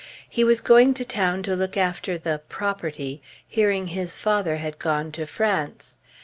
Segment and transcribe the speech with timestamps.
[0.27, 5.11] He was going to town to look after the "property," hearing his father had gone
[5.11, 5.95] to France.